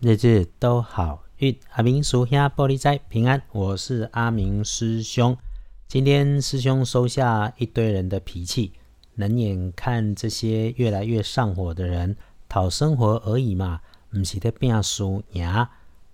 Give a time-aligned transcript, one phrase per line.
[0.00, 1.58] 日日都好运。
[1.70, 5.36] 阿明叔兄玻璃斋平安，我是阿明师兄。
[5.88, 8.74] 今天师兄收下一堆人的脾气，
[9.16, 12.16] 冷眼看这些越来越上火的人，
[12.48, 13.80] 讨生活而已嘛，
[14.16, 15.68] 唔是在变输呀。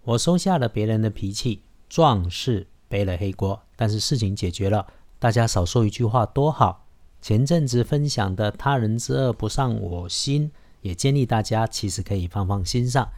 [0.04, 4.86] 我收下了别人的脾气，壮士背了黑锅，但是事情解决了，
[5.18, 6.86] 大家少说一句话多好。
[7.20, 10.50] 前阵子分享的他人之恶不上我心。
[10.80, 13.08] 也建议大家其实可以放放心上。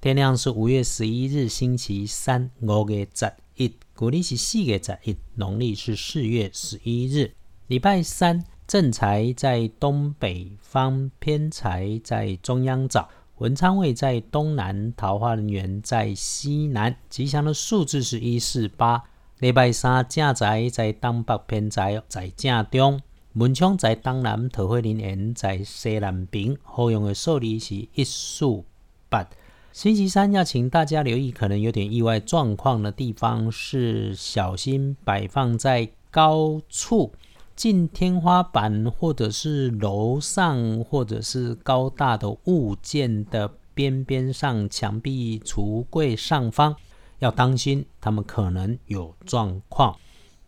[0.00, 7.34] 天亮是五月十一日，星期三，五月十一，古历是四月十一，农历是四月十一日，
[7.66, 8.42] 礼拜三。
[8.66, 13.10] 正财在东北方，偏财在中央找。
[13.36, 16.96] 文昌位在东南，桃花人员在西南。
[17.10, 19.04] 吉祥的数字是一四八。
[19.40, 22.98] 礼拜三正财在东北，偏财在正中。
[23.34, 26.56] 文昌在东南，桃花林园在西南边。
[26.62, 28.64] 好用的数字是一、四、
[29.10, 29.28] 八。
[29.72, 37.12] 星期三要请大家留意，可能有点意外状况的地方是小心摆放在高处、
[37.54, 46.74] 近天花板或者是楼上，或者是高大的物件的边边上、墙壁、橱柜上方，
[47.20, 49.96] 要当心，他们可能有状况。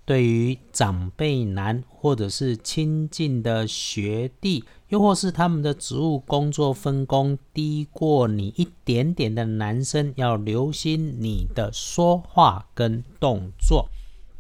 [0.05, 13.89] 对于长辈男，或者是亲近的学弟，又或是他们的职务工作分工低过你一点点的男生，要留心你的说话跟动作，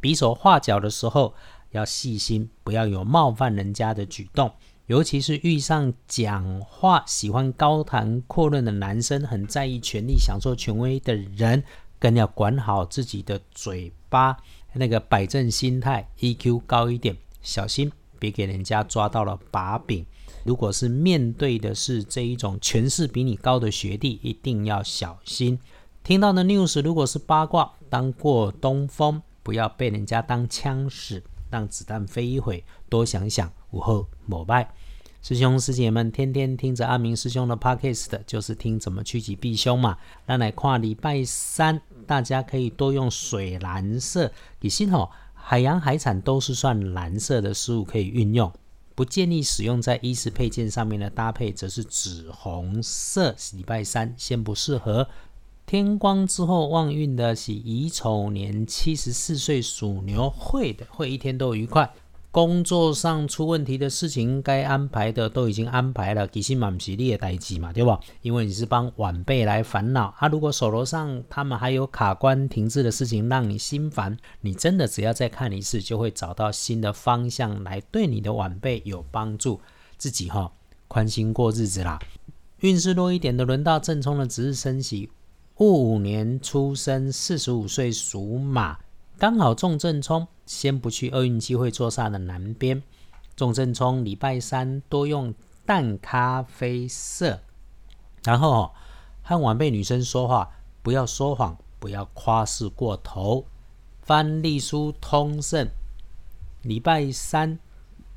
[0.00, 1.33] 比手画脚的时候
[1.70, 4.50] 要细心，不要有冒犯人家的举动。
[4.86, 11.62] 尤其是遇上讲话喜欢高谈阔论的男生，很在意权力、享受权威的人，
[12.00, 14.36] 更要管好自己的嘴巴。
[14.74, 20.04] 那个摆正心态，EQ 高一点，小心别给人家抓到了把柄。
[20.44, 25.58] 如果是面对的是这一种权势比你高的学弟，一定要小心。
[26.02, 34.74] 听到的 news 如果是八卦，当过东风，不要被人家当枪使，让子弹飞一会，多想想，午后膜拜。
[35.22, 39.96] 师兄师姐们，天天听着阿明师兄的 podcast，就是听怎么趋吉避凶嘛。
[40.27, 44.32] 那来跨礼拜三，大家可以多用水蓝色。
[44.58, 48.52] 你心哦，海洋海产都是算蓝色的事物可以运用，
[48.96, 53.32] 不建议使用在衣食配件上面的搭配，则是紫红色。
[53.55, 55.06] 礼拜三先不适合。
[55.64, 61.88] 天光之后旺运的是乙丑年七十四岁属牛，会的会一天都愉快。
[62.32, 68.00] 工作上出问题的事情，该安排的都已经安排了，其实满是你的代志嘛，对吧？
[68.22, 70.28] 因为你是帮晚辈来烦恼啊。
[70.28, 79.60] 如果手头上他们还有卡关停滞的事情让你心烦，你真的只要再看一次，就会找到新的方向来对你的晚辈有帮助。
[79.98, 80.50] 自己哈
[80.88, 81.98] 宽心过日子啦。
[82.60, 85.10] 运势弱一点的，轮到正冲的值日生喜，
[85.58, 88.78] 戊午年出生，四十五岁属马。
[89.22, 92.83] 刚好重正冲，先不去厄运机会坐煞的南边。
[93.36, 95.33] 重正冲，礼拜三多用
[95.64, 97.38] 淡咖啡色。
[98.24, 98.72] 然后
[99.22, 100.50] 和晚辈女生说话，
[100.82, 103.44] 不要说谎，不要夸饰过头。
[104.00, 105.68] 翻历书通胜，
[106.62, 107.61] 礼拜三，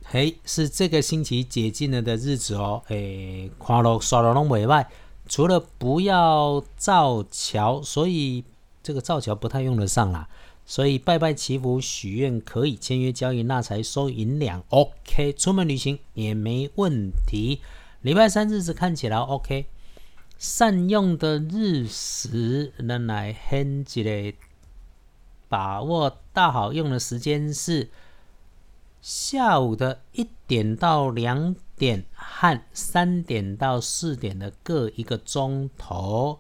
[0.06, 2.82] 嘿，是这个星期解禁了的日子哦。
[2.88, 4.88] 诶，看了刷了拢袂歹，
[5.28, 8.44] 除了不要造桥，所以
[8.82, 10.28] 这个造桥不太用得上啦。
[10.68, 15.32] 所以拜拜祈福许愿可以，签约交易那才收银两，OK。
[15.34, 17.62] 出门旅行也没问题。
[18.02, 19.68] 礼拜三日子看起来 OK。
[20.40, 24.38] 善用的日时，能来很一个
[25.48, 27.90] 把握大好用的时间是
[29.02, 36.40] 下午的一点到两点和三点到四点的各一个钟头。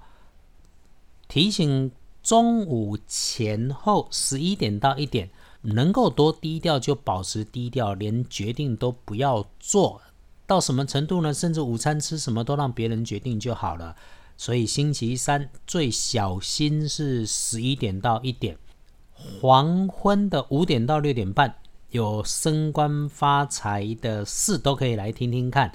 [1.27, 1.91] 提醒。
[2.25, 5.29] 中午前后十一点到一点，
[5.61, 10.01] 能够多低调就保持低调，连决定都不要做
[10.47, 11.31] 到什么程度呢？
[11.31, 13.95] 甚至午餐吃什么都让别人决定就好了。
[14.35, 18.57] 所以星期三最小心是十一点到一点，
[19.39, 21.57] 黄昏的五点到六点半
[21.91, 25.71] 有升官发财的事都可以来听听看。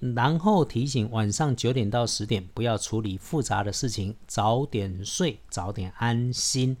[0.00, 6.76] 然后提醒晚上九点到十点不要处理复杂的事情，早点睡，早点安心。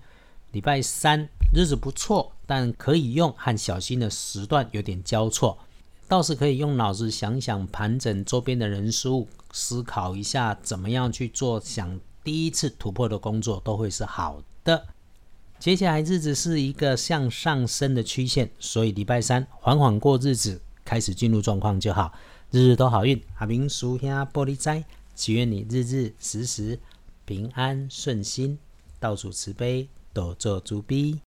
[0.52, 5.58] 礼拜三日子不错，但可以用和小心的时段有点交错，
[6.08, 14.86] 倒是可以用脑子想想，盘整周边的人事物，思考一下怎么样去做，想第一次突破的工作都会是好的。
[15.58, 22.12] 接下来日子是一个向上升的曲线，所以礼拜三缓缓过日子，开始进入状况就好。
[22.52, 26.80] 日日都好运，阿明叔兄玻璃斋，祈愿你日日时时
[27.24, 28.58] 平安顺心，
[28.98, 31.16] 到处慈悲，多做主逼。